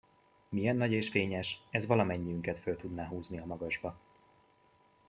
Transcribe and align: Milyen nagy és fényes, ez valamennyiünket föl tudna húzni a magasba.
Milyen 0.49 0.75
nagy 0.75 0.91
és 0.91 1.09
fényes, 1.09 1.61
ez 1.69 1.85
valamennyiünket 1.85 2.57
föl 2.57 2.75
tudna 2.75 3.05
húzni 3.07 3.39
a 3.39 3.45
magasba. 3.45 3.97